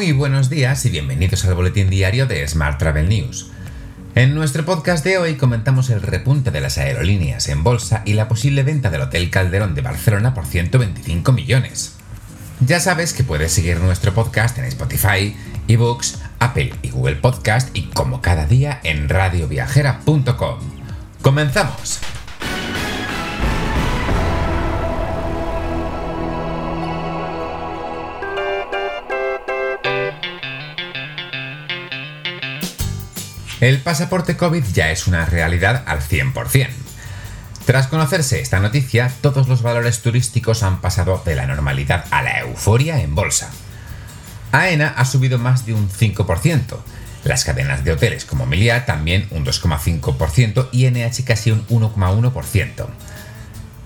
Muy 0.00 0.12
buenos 0.12 0.48
días 0.48 0.86
y 0.86 0.88
bienvenidos 0.88 1.44
al 1.44 1.54
boletín 1.54 1.90
diario 1.90 2.24
de 2.24 2.48
Smart 2.48 2.78
Travel 2.78 3.06
News. 3.06 3.50
En 4.14 4.34
nuestro 4.34 4.64
podcast 4.64 5.04
de 5.04 5.18
hoy 5.18 5.34
comentamos 5.34 5.90
el 5.90 6.00
repunte 6.00 6.50
de 6.50 6.62
las 6.62 6.78
aerolíneas 6.78 7.50
en 7.50 7.62
bolsa 7.62 8.00
y 8.06 8.14
la 8.14 8.26
posible 8.26 8.62
venta 8.62 8.88
del 8.88 9.02
Hotel 9.02 9.28
Calderón 9.28 9.74
de 9.74 9.82
Barcelona 9.82 10.32
por 10.32 10.46
125 10.46 11.32
millones. 11.32 11.96
Ya 12.60 12.80
sabes 12.80 13.12
que 13.12 13.24
puedes 13.24 13.52
seguir 13.52 13.78
nuestro 13.78 14.14
podcast 14.14 14.56
en 14.56 14.64
Spotify, 14.64 15.36
eBooks, 15.68 16.18
Apple 16.38 16.72
y 16.80 16.88
Google 16.88 17.16
Podcast 17.16 17.68
y 17.76 17.82
como 17.88 18.22
cada 18.22 18.46
día 18.46 18.80
en 18.82 19.06
radioviajera.com. 19.06 20.60
¡Comenzamos! 21.20 22.00
El 33.60 33.78
pasaporte 33.78 34.38
COVID 34.38 34.64
ya 34.72 34.90
es 34.90 35.06
una 35.06 35.26
realidad 35.26 35.82
al 35.86 36.00
100%. 36.00 36.68
Tras 37.66 37.88
conocerse 37.88 38.40
esta 38.40 38.58
noticia, 38.58 39.12
todos 39.20 39.48
los 39.48 39.60
valores 39.60 40.00
turísticos 40.00 40.62
han 40.62 40.80
pasado 40.80 41.22
de 41.26 41.36
la 41.36 41.46
normalidad 41.46 42.06
a 42.10 42.22
la 42.22 42.40
euforia 42.40 43.02
en 43.02 43.14
bolsa. 43.14 43.50
AENA 44.50 44.94
ha 44.96 45.04
subido 45.04 45.38
más 45.38 45.66
de 45.66 45.74
un 45.74 45.90
5%, 45.90 46.78
las 47.24 47.44
cadenas 47.44 47.84
de 47.84 47.92
hoteles 47.92 48.24
como 48.24 48.46
Meliá 48.46 48.86
también 48.86 49.28
un 49.30 49.44
2,5% 49.44 50.68
y 50.72 50.90
NH 50.90 51.24
casi 51.24 51.50
un 51.50 51.66
1,1%. 51.66 52.86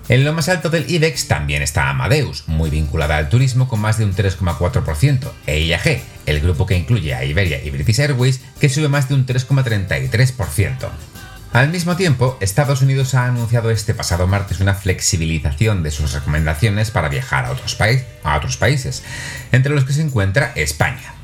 En 0.09 0.25
lo 0.25 0.33
más 0.33 0.49
alto 0.49 0.71
del 0.71 0.89
IBEX 0.89 1.27
también 1.27 1.63
está 1.63 1.91
Amadeus, 1.91 2.47
muy 2.47 2.71
vinculada 2.71 3.17
al 3.17 3.29
turismo 3.29 3.67
con 3.67 3.81
más 3.81 3.99
de 3.99 4.05
un 4.05 4.15
3,4%, 4.15 5.33
e 5.47 5.61
IAG, 5.61 6.03
el 6.27 6.41
grupo 6.41 6.67
que 6.67 6.77
incluye 6.77 7.15
a 7.15 7.25
Iberia 7.25 7.63
y 7.63 7.71
British 7.71 8.01
Airways, 8.01 8.41
que 8.61 8.69
sube 8.69 8.89
más 8.89 9.09
de 9.09 9.15
un 9.15 9.27
3,33%. 9.27 10.91
Al 11.55 11.69
mismo 11.69 11.95
tiempo, 11.95 12.37
Estados 12.41 12.83
Unidos 12.83 13.15
ha 13.15 13.27
anunciado 13.27 13.71
este 13.71 13.95
pasado 13.95 14.27
martes 14.27 14.59
una 14.59 14.75
flexibilización 14.75 15.85
de 15.85 15.93
sus 15.93 16.13
recomendaciones 16.13 16.91
para 16.91 17.09
viajar 17.09 17.45
a 17.45 17.53
otros, 17.53 18.57
países, 18.57 19.05
entre 19.53 19.73
los 19.73 19.85
que 19.85 19.93
se 19.93 20.03
encuentra 20.03 20.51
España. 20.57 21.15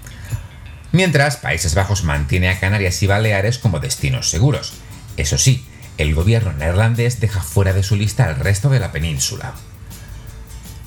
Mientras, 0.93 1.37
Países 1.37 1.75
Bajos 1.75 2.05
mantiene 2.05 2.49
a 2.49 2.61
Canarias 2.61 3.03
y 3.03 3.09
Baleares 3.09 3.59
como 3.59 3.81
destinos 3.81 4.31
seguros. 4.31 4.75
Eso 5.17 5.37
sí, 5.37 5.67
el 5.99 6.15
gobierno 6.15 6.53
neerlandés 6.53 7.19
deja 7.19 7.43
fuera 7.43 7.73
de 7.73 7.83
su 7.83 7.97
lista 7.97 8.27
al 8.27 8.37
resto 8.37 8.69
de 8.71 8.79
la 8.79 8.93
península. 8.93 9.55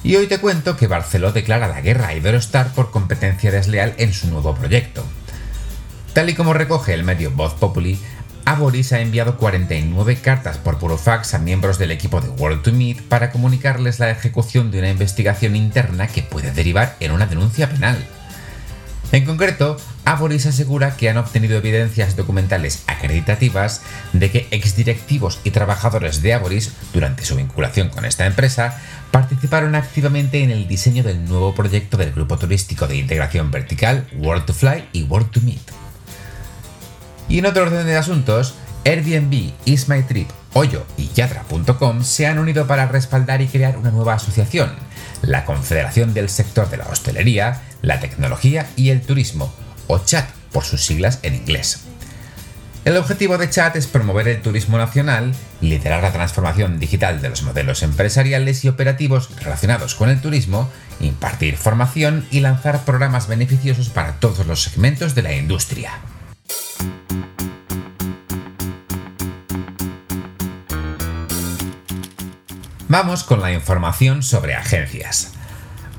Y 0.04 0.18
hoy 0.18 0.28
te 0.28 0.40
cuento 0.40 0.76
que 0.76 0.88
Barceló 0.88 1.32
declara 1.32 1.70
la 1.70 1.80
guerra 1.80 2.08
a 2.08 2.14
Iberostar 2.14 2.74
por 2.74 2.92
competencia 2.92 3.52
desleal 3.52 3.94
en 3.98 4.14
su 4.14 4.28
nuevo 4.28 4.54
proyecto. 4.54 5.04
Tal 6.12 6.30
y 6.30 6.36
como 6.36 6.54
recoge 6.54 6.94
el 6.94 7.06
medio 7.06 7.32
Voz 7.32 7.54
Populi, 7.54 7.98
Aboris 8.44 8.92
ha 8.92 9.00
enviado 9.00 9.38
49 9.38 10.18
cartas 10.18 10.58
por 10.58 10.78
purofax 10.78 11.34
a 11.34 11.40
miembros 11.40 11.80
del 11.80 11.92
equipo 11.92 12.20
de 12.20 12.28
World 12.28 12.62
to 12.64 12.74
Meet 12.74 13.02
para 13.04 13.32
comunicarles 13.32 14.00
la 14.00 14.12
ejecución 14.12 14.70
de 14.70 14.80
una 14.80 14.90
investigación 14.90 15.56
interna 15.56 16.08
que 16.08 16.22
puede 16.22 16.52
derivar 16.52 16.98
en 17.00 17.12
una 17.12 17.26
denuncia 17.26 17.70
penal. 17.70 17.98
En 19.14 19.24
concreto, 19.24 19.78
Aboris 20.06 20.46
asegura 20.46 20.98
que 20.98 21.10
han 21.10 21.18
obtenido 21.18 21.58
evidencias 21.58 22.16
documentales 22.16 22.84
acreditativas 22.88 23.82
de 24.12 24.32
que 24.32 24.48
exdirectivos 24.52 25.40
y 25.44 25.52
trabajadores 25.52 26.22
de 26.22 26.34
Aboris, 26.34 26.74
durante 26.94 27.24
su 27.24 27.36
vinculación 27.36 27.90
con 27.90 28.04
esta 28.04 28.26
empresa, 28.26 28.80
participaron 29.12 29.76
activamente 29.76 30.44
en 30.44 30.52
el 30.52 30.68
diseño 30.68 31.04
del 31.04 31.24
nuevo 31.24 31.56
proyecto 31.56 31.96
del 31.98 32.12
grupo 32.12 32.38
turístico 32.38 32.88
de 32.88 32.98
integración 32.98 33.50
vertical 33.50 34.08
World 34.18 34.46
to 34.46 34.54
Fly 34.54 34.90
y 34.92 35.04
World 35.04 35.32
to 35.32 35.42
Meet. 35.42 35.72
Y 37.30 37.40
en 37.40 37.46
otro 37.46 37.64
orden 37.64 37.86
de 37.86 37.96
asuntos, 37.96 38.56
Airbnb, 38.86 39.54
Trip, 40.08 40.30
Hoyo 40.52 40.86
y 40.98 41.10
Yadra.com 41.16 42.04
se 42.04 42.28
han 42.28 42.40
unido 42.40 42.68
para 42.68 42.88
respaldar 42.88 43.42
y 43.42 43.48
crear 43.48 43.78
una 43.78 43.92
nueva 43.92 44.16
asociación, 44.16 44.74
la 45.22 45.46
Confederación 45.46 46.14
del 46.14 46.28
Sector 46.28 46.70
de 46.70 46.78
la 46.78 46.88
Hostelería, 46.88 47.62
la 47.82 48.02
Tecnología 48.02 48.68
y 48.76 48.90
el 48.90 49.02
Turismo, 49.02 49.54
o 49.88 50.00
CHAT 50.00 50.30
por 50.52 50.64
sus 50.64 50.86
siglas 50.86 51.20
en 51.24 51.36
inglés. 51.36 51.82
El 52.86 52.98
objetivo 52.98 53.38
de 53.38 53.50
CHAT 53.50 53.78
es 53.78 53.88
promover 53.88 54.28
el 54.28 54.42
turismo 54.42 54.78
nacional, 54.78 55.34
liderar 55.62 56.04
la 56.04 56.12
transformación 56.12 56.80
digital 56.80 57.22
de 57.22 57.30
los 57.30 57.44
modelos 57.44 57.82
empresariales 57.82 58.66
y 58.66 58.68
operativos 58.68 59.30
relacionados 59.40 59.96
con 59.96 60.10
el 60.10 60.20
turismo, 60.20 60.70
impartir 61.00 61.56
formación 61.56 62.28
y 62.30 62.42
lanzar 62.42 62.84
programas 62.84 63.28
beneficiosos 63.28 63.88
para 63.88 64.14
todos 64.20 64.46
los 64.48 64.64
segmentos 64.64 65.16
de 65.16 65.22
la 65.22 65.34
industria. 65.34 65.94
Vamos 72.90 73.24
con 73.24 73.42
la 73.42 73.54
información 73.54 74.22
sobre 74.22 74.56
agencias. 74.56 75.34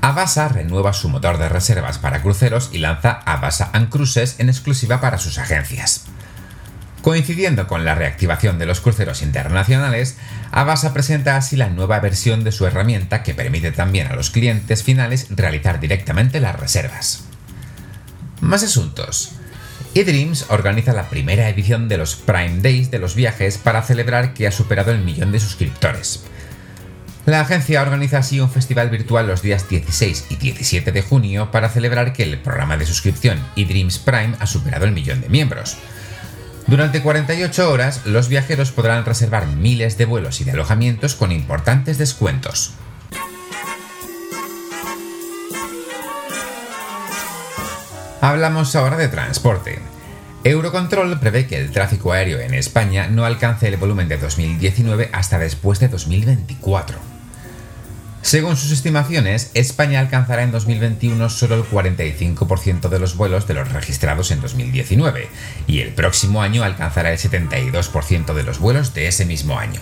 Avasa 0.05 0.49
renueva 0.49 0.93
su 0.93 1.09
motor 1.09 1.39
de 1.39 1.49
reservas 1.49 1.97
para 1.97 2.21
cruceros 2.21 2.69
y 2.71 2.77
lanza 2.77 3.23
Avasa 3.25 3.71
and 3.73 3.89
Cruises 3.89 4.35
en 4.37 4.49
exclusiva 4.49 5.01
para 5.01 5.17
sus 5.17 5.39
agencias. 5.39 6.05
Coincidiendo 7.01 7.65
con 7.65 7.85
la 7.85 7.95
reactivación 7.95 8.59
de 8.59 8.67
los 8.67 8.81
cruceros 8.81 9.23
internacionales, 9.23 10.17
Avasa 10.51 10.93
presenta 10.93 11.37
así 11.37 11.55
la 11.55 11.71
nueva 11.71 11.99
versión 12.01 12.43
de 12.43 12.51
su 12.51 12.67
herramienta 12.67 13.23
que 13.23 13.33
permite 13.33 13.71
también 13.71 14.05
a 14.05 14.15
los 14.15 14.29
clientes 14.29 14.83
finales 14.83 15.25
realizar 15.31 15.79
directamente 15.79 16.39
las 16.39 16.59
reservas. 16.59 17.23
Más 18.41 18.61
asuntos. 18.61 19.31
eDreams 19.95 20.45
organiza 20.49 20.93
la 20.93 21.09
primera 21.09 21.49
edición 21.49 21.87
de 21.87 21.97
los 21.97 22.15
Prime 22.15 22.61
Days 22.61 22.91
de 22.91 22.99
los 22.99 23.15
viajes 23.15 23.57
para 23.57 23.81
celebrar 23.81 24.35
que 24.35 24.45
ha 24.45 24.51
superado 24.51 24.91
el 24.91 24.99
millón 24.99 25.31
de 25.31 25.39
suscriptores. 25.39 26.25
La 27.25 27.41
agencia 27.41 27.81
organiza 27.81 28.19
así 28.19 28.39
un 28.39 28.51
festival 28.51 28.91
virtual 28.91 29.25
los 29.25 29.41
días 29.41 29.67
16 29.67 30.27
y 30.29 30.35
17 30.35 30.91
de 30.91 31.01
junio 31.01 31.49
para 31.49 31.69
celebrar 31.69 32.13
que 32.13 32.21
el 32.21 32.37
programa 32.37 32.77
de 32.77 32.85
suscripción 32.85 33.43
eDreams 33.55 33.97
Prime 33.97 34.35
ha 34.39 34.45
superado 34.45 34.85
el 34.85 34.91
millón 34.91 35.21
de 35.21 35.29
miembros. 35.29 35.75
Durante 36.67 37.01
48 37.01 37.71
horas, 37.71 38.05
los 38.05 38.27
viajeros 38.27 38.71
podrán 38.71 39.05
reservar 39.05 39.47
miles 39.47 39.97
de 39.97 40.05
vuelos 40.05 40.39
y 40.41 40.43
de 40.43 40.51
alojamientos 40.51 41.15
con 41.15 41.31
importantes 41.31 41.97
descuentos. 41.97 42.73
Hablamos 48.21 48.75
ahora 48.75 48.97
de 48.97 49.07
transporte. 49.07 49.79
Eurocontrol 50.43 51.19
prevé 51.19 51.47
que 51.47 51.57
el 51.57 51.71
tráfico 51.71 52.11
aéreo 52.11 52.39
en 52.39 52.53
España 52.53 53.07
no 53.07 53.25
alcance 53.25 53.67
el 53.67 53.77
volumen 53.77 54.07
de 54.07 54.17
2019 54.17 55.09
hasta 55.11 55.39
después 55.39 55.79
de 55.79 55.87
2024. 55.87 57.14
Según 58.25 58.57
sus 58.57 58.71
estimaciones, 58.71 59.51
España 59.53 59.99
alcanzará 59.99 60.41
en 60.41 60.51
2021 60.51 61.29
solo 61.29 61.53
el 61.53 61.63
45% 61.63 62.89
de 62.89 62.97
los 62.97 63.15
vuelos 63.17 63.47
de 63.47 63.53
los 63.53 63.71
registrados 63.71 64.31
en 64.31 64.41
2019 64.41 65.29
y 65.67 65.81
el 65.81 65.93
próximo 65.93 66.41
año 66.41 66.63
alcanzará 66.63 67.11
el 67.11 67.19
72% 67.19 68.33
de 68.33 68.41
los 68.41 68.57
vuelos 68.57 68.95
de 68.95 69.07
ese 69.07 69.27
mismo 69.27 69.59
año. 69.59 69.79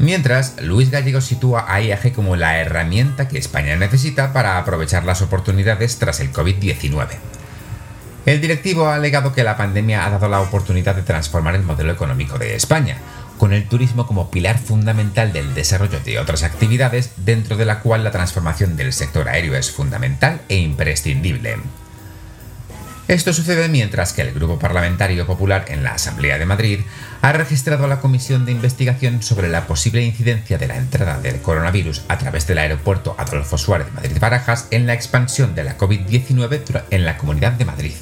Mientras, 0.00 0.60
Luis 0.60 0.90
Gallego 0.90 1.20
sitúa 1.20 1.72
a 1.72 1.80
IAG 1.80 2.12
como 2.12 2.34
la 2.34 2.58
herramienta 2.58 3.28
que 3.28 3.38
España 3.38 3.76
necesita 3.76 4.32
para 4.32 4.58
aprovechar 4.58 5.04
las 5.04 5.22
oportunidades 5.22 6.00
tras 6.00 6.18
el 6.18 6.32
COVID-19. 6.32 7.10
El 8.26 8.40
directivo 8.40 8.86
ha 8.86 8.96
alegado 8.96 9.32
que 9.32 9.44
la 9.44 9.56
pandemia 9.56 10.04
ha 10.04 10.10
dado 10.10 10.28
la 10.28 10.40
oportunidad 10.40 10.96
de 10.96 11.02
transformar 11.02 11.54
el 11.54 11.62
modelo 11.62 11.92
económico 11.92 12.38
de 12.38 12.56
España, 12.56 12.96
con 13.38 13.52
el 13.52 13.68
turismo 13.68 14.06
como 14.06 14.30
pilar 14.30 14.58
fundamental 14.58 15.32
del 15.32 15.54
desarrollo 15.54 16.00
de 16.00 16.18
otras 16.18 16.42
actividades, 16.42 17.12
dentro 17.16 17.56
de 17.56 17.64
la 17.64 17.80
cual 17.80 18.04
la 18.04 18.10
transformación 18.10 18.76
del 18.76 18.92
sector 18.92 19.28
aéreo 19.28 19.54
es 19.54 19.70
fundamental 19.70 20.40
e 20.48 20.56
imprescindible. 20.56 21.56
Esto 23.06 23.34
sucede 23.34 23.68
mientras 23.68 24.14
que 24.14 24.22
el 24.22 24.32
Grupo 24.32 24.58
Parlamentario 24.58 25.26
Popular 25.26 25.66
en 25.68 25.84
la 25.84 25.92
Asamblea 25.92 26.38
de 26.38 26.46
Madrid 26.46 26.80
ha 27.20 27.32
registrado 27.32 27.86
la 27.86 28.00
comisión 28.00 28.46
de 28.46 28.52
investigación 28.52 29.22
sobre 29.22 29.50
la 29.50 29.66
posible 29.66 30.02
incidencia 30.02 30.56
de 30.56 30.66
la 30.66 30.76
entrada 30.76 31.20
del 31.20 31.42
coronavirus 31.42 32.02
a 32.08 32.16
través 32.16 32.46
del 32.46 32.58
aeropuerto 32.58 33.14
Adolfo 33.18 33.58
Suárez 33.58 33.88
de 33.88 33.92
Madrid-Barajas 33.92 34.68
en 34.70 34.86
la 34.86 34.94
expansión 34.94 35.54
de 35.54 35.64
la 35.64 35.76
COVID-19 35.76 36.84
en 36.90 37.04
la 37.04 37.18
Comunidad 37.18 37.52
de 37.52 37.66
Madrid. 37.66 37.92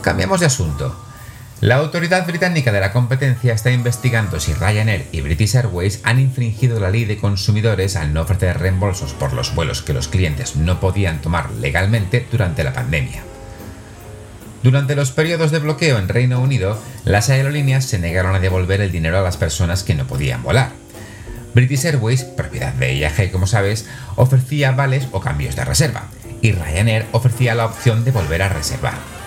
Cambiamos 0.00 0.40
de 0.40 0.46
asunto. 0.46 1.09
La 1.60 1.76
autoridad 1.76 2.26
británica 2.26 2.72
de 2.72 2.80
la 2.80 2.90
competencia 2.90 3.52
está 3.52 3.70
investigando 3.70 4.40
si 4.40 4.54
Ryanair 4.54 5.08
y 5.12 5.20
British 5.20 5.56
Airways 5.56 6.00
han 6.04 6.18
infringido 6.18 6.80
la 6.80 6.88
ley 6.88 7.04
de 7.04 7.18
consumidores 7.18 7.96
al 7.96 8.14
no 8.14 8.22
ofrecer 8.22 8.58
reembolsos 8.58 9.12
por 9.12 9.34
los 9.34 9.54
vuelos 9.54 9.82
que 9.82 9.92
los 9.92 10.08
clientes 10.08 10.56
no 10.56 10.80
podían 10.80 11.20
tomar 11.20 11.50
legalmente 11.50 12.26
durante 12.32 12.64
la 12.64 12.72
pandemia. 12.72 13.22
Durante 14.62 14.96
los 14.96 15.10
periodos 15.10 15.50
de 15.50 15.58
bloqueo 15.58 15.98
en 15.98 16.08
Reino 16.08 16.40
Unido, 16.40 16.80
las 17.04 17.28
aerolíneas 17.28 17.84
se 17.84 17.98
negaron 17.98 18.34
a 18.34 18.40
devolver 18.40 18.80
el 18.80 18.90
dinero 18.90 19.18
a 19.18 19.22
las 19.22 19.36
personas 19.36 19.82
que 19.82 19.94
no 19.94 20.06
podían 20.06 20.42
volar. 20.42 20.70
British 21.52 21.84
Airways, 21.84 22.24
propiedad 22.24 22.72
de 22.72 22.94
IAG 22.94 23.30
como 23.30 23.46
sabes, 23.46 23.86
ofrecía 24.16 24.72
vales 24.72 25.08
o 25.12 25.20
cambios 25.20 25.56
de 25.56 25.66
reserva, 25.66 26.08
y 26.40 26.52
Ryanair 26.52 27.04
ofrecía 27.12 27.54
la 27.54 27.66
opción 27.66 28.02
de 28.02 28.12
volver 28.12 28.40
a 28.40 28.48
reservar. 28.48 29.19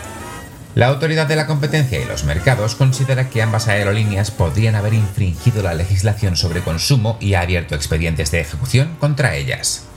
La 0.75 0.87
Autoridad 0.87 1.27
de 1.27 1.35
la 1.35 1.45
Competencia 1.45 2.01
y 2.01 2.05
los 2.05 2.23
Mercados 2.23 2.73
considera 2.73 3.29
que 3.29 3.43
ambas 3.43 3.67
aerolíneas 3.67 4.31
podrían 4.31 4.73
haber 4.73 4.95
infringido 4.95 5.61
la 5.61 5.75
legislación 5.75 6.35
sobre 6.35 6.61
consumo 6.61 7.17
y 7.19 7.35
ha 7.35 7.41
abierto 7.41 7.75
expedientes 7.75 8.31
de 8.31 8.41
ejecución 8.41 8.95
contra 8.99 9.35
ellas. 9.35 9.87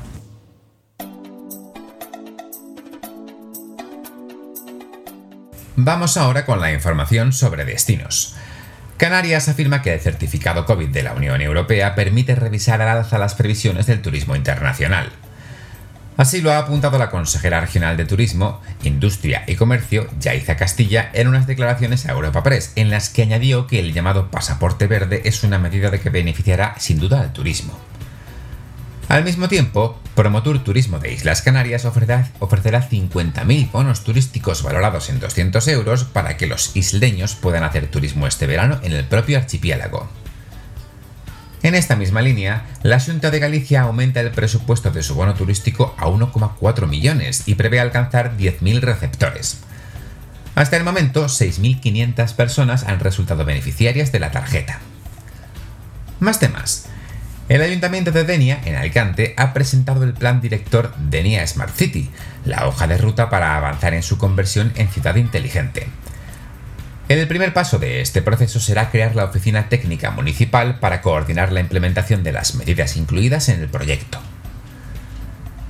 Vamos 5.77 6.19
ahora 6.19 6.45
con 6.45 6.61
la 6.61 6.73
información 6.73 7.33
sobre 7.33 7.65
destinos. 7.65 8.35
Canarias 8.99 9.49
afirma 9.49 9.81
que 9.81 9.95
el 9.95 10.01
certificado 10.01 10.67
COVID 10.67 10.89
de 10.89 11.03
la 11.03 11.15
Unión 11.15 11.41
Europea 11.41 11.95
permite 11.95 12.35
revisar 12.35 12.83
al 12.83 12.99
alza 12.99 13.19
las 13.19 13.35
previsiones 13.35 13.87
del 13.87 14.03
turismo 14.03 14.37
internacional. 14.37 15.11
Así 16.17 16.41
lo 16.41 16.51
ha 16.51 16.59
apuntado 16.59 16.97
la 16.99 17.11
consejera 17.11 17.61
regional 17.61 17.99
de 17.99 18.07
Turismo, 18.07 18.63
Industria 18.85 19.45
y 19.47 19.57
Comercio, 19.57 20.09
Yaiza 20.19 20.57
Castilla, 20.57 21.11
en 21.13 21.29
unas 21.29 21.47
declaraciones 21.47 22.07
a 22.07 22.13
Europa 22.13 22.43
Press, 22.43 22.73
en 22.77 22.89
las 22.89 23.11
que 23.11 23.23
añadió 23.23 23.67
que 23.67 23.81
el 23.81 23.93
llamado 23.93 24.31
pasaporte 24.31 24.87
verde 24.87 25.23
es 25.27 25.45
una 25.45 25.59
medida 25.59 25.91
de 25.91 26.01
que 26.01 26.09
beneficiará 26.09 26.75
sin 26.79 26.99
duda 26.99 27.21
al 27.21 27.35
turismo. 27.35 27.79
Al 29.09 29.25
mismo 29.25 29.47
tiempo, 29.49 30.01
Promotur 30.15 30.65
Turismo 30.65 30.99
de 30.99 31.13
Islas 31.13 31.43
Canarias 31.43 31.85
ofrecerá, 31.85 32.31
50.000 32.41 33.71
bonos 33.71 34.03
turísticos 34.03 34.63
valorados 34.63 35.11
en 35.11 35.21
200 35.21 35.69
euros 35.69 36.05
para 36.05 36.37
que 36.37 36.47
los 36.47 36.75
isleños 36.75 37.35
puedan 37.35 37.63
hacer 37.63 37.89
turismo 37.89 38.27
este 38.27 38.47
verano 38.47 38.81
en 38.83 38.93
el 38.93 39.05
propio 39.05 39.37
archipiélago. 39.39 40.09
En 41.67 41.75
esta 41.75 41.97
misma 41.97 42.23
línea, 42.23 42.63
la 42.85 43.01
Junta 43.01 43.33
de 43.33 43.41
Galicia 43.41 43.83
aumenta 43.83 44.21
el 44.21 44.31
presupuesto 44.31 44.93
de 44.93 45.03
su 45.03 45.17
bono 45.17 45.35
turístico 45.35 45.97
a 45.99 46.07
1,4 46.07 46.87
millones 46.87 47.43
y 47.47 47.57
prevé 47.57 47.81
alcanzar 47.81 48.37
10.000 48.37 48.79
receptores. 48.83 49.59
Hasta 50.55 50.77
el 50.77 50.85
momento, 50.85 51.27
6.500 51.27 52.35
personas 52.37 52.85
han 52.85 53.01
resultado 53.01 53.45
beneficiarias 53.45 54.13
de 54.13 54.21
la 54.21 54.31
tarjeta. 54.31 54.79
Más 56.21 56.39
temas. 56.39 56.87
El 57.49 57.61
Ayuntamiento 57.63 58.13
de 58.13 58.23
Denia, 58.23 58.61
en 58.65 58.77
Alicante, 58.77 59.35
ha 59.37 59.53
presentado 59.53 60.05
el 60.05 60.15
plan 60.15 60.41
director 60.41 60.95
Denia 60.97 61.45
Smart 61.49 61.75
City, 61.75 62.11
la 62.45 62.69
hoja 62.69 62.87
de 62.87 62.97
ruta 62.97 63.29
para 63.29 63.57
avanzar 63.57 63.93
en 63.93 64.05
su 64.05 64.19
conversión 64.19 64.73
en 64.77 64.89
ciudad 64.89 65.17
inteligente. 65.17 65.89
El 67.09 67.29
primer 67.29 67.53
paso 67.53 67.79
de 67.79 68.01
este 68.01 68.21
proceso 68.21 68.59
será 68.59 68.91
crear 68.91 69.15
la 69.15 69.25
oficina 69.25 69.69
técnica 69.69 70.11
municipal 70.11 70.81
para 70.81 71.03
coordinar 71.03 71.53
la 71.53 71.61
implementación 71.61 72.25
de 72.25 72.33
las 72.33 72.57
medidas 72.57 72.97
incluidas 72.97 73.49
en 73.49 73.61
el 73.61 73.69
proyecto. 73.69 74.19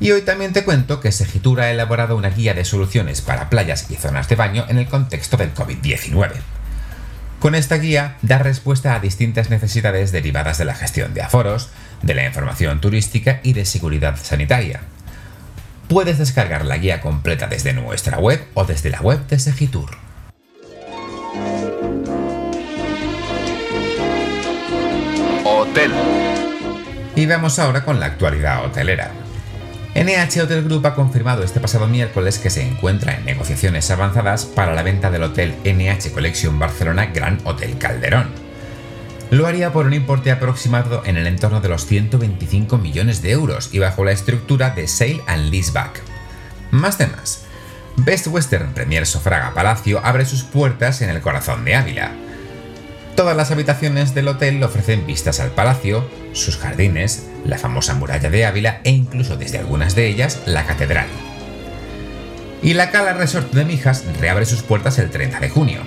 Y 0.00 0.12
hoy 0.12 0.22
también 0.22 0.54
te 0.54 0.64
cuento 0.64 1.00
que 1.00 1.12
Segitura 1.12 1.64
ha 1.64 1.70
elaborado 1.70 2.16
una 2.16 2.30
guía 2.30 2.54
de 2.54 2.64
soluciones 2.64 3.20
para 3.20 3.50
playas 3.50 3.90
y 3.90 3.96
zonas 3.96 4.30
de 4.30 4.36
baño 4.36 4.64
en 4.68 4.78
el 4.78 4.86
contexto 4.86 5.36
del 5.36 5.52
COVID-19. 5.52 6.32
Con 7.38 7.54
esta 7.54 7.76
guía 7.76 8.16
da 8.22 8.38
respuesta 8.38 8.94
a 8.94 9.00
distintas 9.00 9.50
necesidades 9.50 10.12
derivadas 10.12 10.56
de 10.56 10.64
la 10.64 10.74
gestión 10.74 11.12
de 11.12 11.20
aforos, 11.20 11.68
de 12.00 12.14
la 12.14 12.24
información 12.24 12.80
turística 12.80 13.40
y 13.42 13.52
de 13.52 13.66
seguridad 13.66 14.16
sanitaria. 14.22 14.80
Puedes 15.88 16.16
descargar 16.16 16.64
la 16.64 16.78
guía 16.78 17.02
completa 17.02 17.46
desde 17.46 17.74
nuestra 17.74 18.18
web 18.18 18.42
o 18.54 18.64
desde 18.64 18.88
la 18.88 19.02
web 19.02 19.26
de 19.26 19.38
Segitur. 19.38 20.05
Hotel. 25.76 25.92
Y 27.16 27.26
vamos 27.26 27.58
ahora 27.58 27.84
con 27.84 28.00
la 28.00 28.06
actualidad 28.06 28.64
hotelera. 28.64 29.10
NH 29.94 30.40
Hotel 30.40 30.64
Group 30.64 30.86
ha 30.86 30.94
confirmado 30.94 31.42
este 31.42 31.60
pasado 31.60 31.86
miércoles 31.86 32.38
que 32.38 32.48
se 32.48 32.66
encuentra 32.66 33.14
en 33.14 33.26
negociaciones 33.26 33.90
avanzadas 33.90 34.46
para 34.46 34.74
la 34.74 34.82
venta 34.82 35.10
del 35.10 35.24
hotel 35.24 35.54
NH 35.64 36.12
Collection 36.14 36.58
Barcelona 36.58 37.06
Gran 37.06 37.40
Hotel 37.44 37.76
Calderón. 37.76 38.28
Lo 39.30 39.46
haría 39.46 39.74
por 39.74 39.84
un 39.84 39.92
importe 39.92 40.30
aproximado 40.30 41.02
en 41.04 41.18
el 41.18 41.26
entorno 41.26 41.60
de 41.60 41.68
los 41.68 41.84
125 41.84 42.78
millones 42.78 43.20
de 43.20 43.32
euros 43.32 43.68
y 43.74 43.78
bajo 43.78 44.02
la 44.02 44.12
estructura 44.12 44.70
de 44.70 44.88
Sale 44.88 45.20
and 45.26 45.50
Leaseback. 45.50 46.00
Más 46.70 46.96
temas. 46.96 47.44
Best 47.96 48.28
Western 48.28 48.72
Premier 48.72 49.04
Sofraga 49.04 49.52
Palacio 49.52 50.00
abre 50.02 50.24
sus 50.24 50.42
puertas 50.42 51.02
en 51.02 51.10
el 51.10 51.20
corazón 51.20 51.66
de 51.66 51.74
Ávila. 51.74 52.12
Todas 53.16 53.34
las 53.34 53.50
habitaciones 53.50 54.14
del 54.14 54.28
hotel 54.28 54.62
ofrecen 54.62 55.06
vistas 55.06 55.40
al 55.40 55.50
palacio, 55.50 56.06
sus 56.34 56.58
jardines, 56.58 57.26
la 57.46 57.56
famosa 57.56 57.94
muralla 57.94 58.28
de 58.28 58.44
Ávila 58.44 58.82
e 58.84 58.90
incluso 58.90 59.38
desde 59.38 59.56
algunas 59.56 59.94
de 59.94 60.06
ellas 60.06 60.42
la 60.44 60.66
catedral. 60.66 61.06
Y 62.62 62.74
la 62.74 62.90
Cala 62.90 63.14
Resort 63.14 63.54
de 63.54 63.64
Mijas 63.64 64.04
reabre 64.20 64.44
sus 64.44 64.62
puertas 64.62 64.98
el 64.98 65.08
30 65.08 65.40
de 65.40 65.48
junio. 65.48 65.80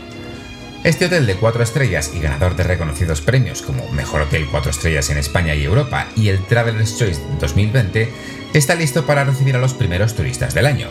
Este 0.83 1.05
hotel 1.05 1.27
de 1.27 1.35
4 1.35 1.61
estrellas 1.61 2.09
y 2.15 2.19
ganador 2.19 2.55
de 2.55 2.63
reconocidos 2.63 3.21
premios 3.21 3.61
como 3.61 3.87
Mejor 3.91 4.21
Hotel 4.21 4.47
4 4.49 4.71
Estrellas 4.71 5.11
en 5.11 5.19
España 5.19 5.53
y 5.53 5.65
Europa 5.65 6.07
y 6.15 6.29
el 6.29 6.43
Traveler's 6.47 6.97
Choice 6.97 7.21
2020 7.39 8.09
está 8.55 8.73
listo 8.73 9.05
para 9.05 9.23
recibir 9.23 9.55
a 9.55 9.59
los 9.59 9.75
primeros 9.75 10.15
turistas 10.15 10.55
del 10.55 10.65
año. 10.65 10.87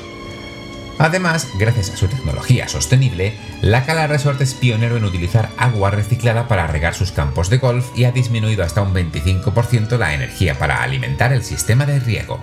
Además, 0.98 1.46
gracias 1.56 1.90
a 1.90 1.96
su 1.96 2.08
tecnología 2.08 2.66
sostenible, 2.66 3.34
la 3.62 3.84
Cala 3.84 4.08
Resort 4.08 4.40
es 4.40 4.54
pionero 4.54 4.96
en 4.96 5.04
utilizar 5.04 5.48
agua 5.56 5.92
reciclada 5.92 6.48
para 6.48 6.66
regar 6.66 6.94
sus 6.94 7.12
campos 7.12 7.50
de 7.50 7.58
golf 7.58 7.86
y 7.96 8.04
ha 8.04 8.10
disminuido 8.10 8.64
hasta 8.64 8.82
un 8.82 8.92
25% 8.92 9.96
la 9.96 10.12
energía 10.12 10.58
para 10.58 10.82
alimentar 10.82 11.32
el 11.32 11.44
sistema 11.44 11.86
de 11.86 12.00
riego. 12.00 12.42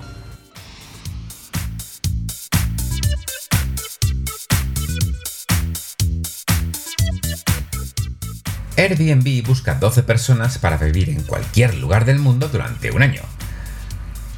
Airbnb 8.77 9.45
busca 9.45 9.75
12 9.75 10.03
personas 10.03 10.57
para 10.57 10.77
vivir 10.77 11.09
en 11.09 11.23
cualquier 11.23 11.75
lugar 11.75 12.05
del 12.05 12.19
mundo 12.19 12.47
durante 12.47 12.91
un 12.91 13.01
año. 13.03 13.21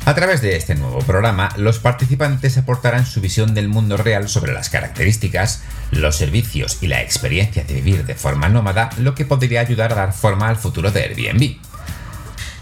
A 0.08 0.16
través 0.16 0.40
de 0.42 0.56
este 0.56 0.74
nuevo 0.74 1.00
programa, 1.00 1.50
los 1.58 1.80
participantes 1.80 2.58
aportarán 2.58 3.06
su 3.06 3.20
visión 3.20 3.54
del 3.54 3.68
mundo 3.68 3.98
real 3.98 4.30
sobre 4.30 4.54
las 4.54 4.70
características, 4.70 5.64
los 5.92 6.16
servicios 6.16 6.78
y 6.80 6.88
la 6.88 7.02
experiencia 7.02 7.66
de 7.66 7.74
vivir 7.74 8.06
de 8.06 8.16
forma 8.16 8.48
nómada, 8.48 8.90
lo 9.00 9.16
que 9.16 9.26
podría 9.26 9.60
ayudar 9.60 9.92
a 9.92 9.96
dar 9.96 10.14
forma 10.14 10.48
al 10.48 10.56
futuro 10.56 10.92
de 10.92 11.04
Airbnb. 11.04 11.58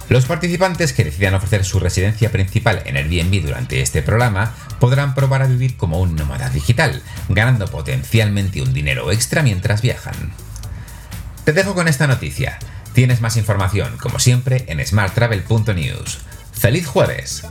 Los 0.09 0.25
participantes 0.25 0.91
que 0.91 1.03
decidan 1.03 1.35
ofrecer 1.35 1.65
su 1.65 1.79
residencia 1.79 2.31
principal 2.31 2.81
en 2.83 2.97
Airbnb 2.97 3.43
durante 3.43 3.79
este 3.79 4.01
programa 4.01 4.51
podrán 4.79 5.13
probar 5.13 5.43
a 5.43 5.47
vivir 5.47 5.77
como 5.77 5.99
un 5.99 6.15
nómada 6.15 6.49
digital, 6.49 7.03
ganando 7.29 7.67
potencialmente 7.67 8.63
un 8.63 8.73
dinero 8.73 9.11
extra 9.11 9.43
mientras 9.43 9.83
viajan. 9.83 10.31
Te 11.43 11.53
dejo 11.53 11.75
con 11.75 11.87
esta 11.87 12.07
noticia. 12.07 12.57
Tienes 12.93 13.21
más 13.21 13.37
información, 13.37 13.97
como 13.97 14.17
siempre, 14.17 14.65
en 14.67 14.83
smarttravel.news. 14.83 16.25
¡Feliz 16.57 16.87
jueves! 16.87 17.43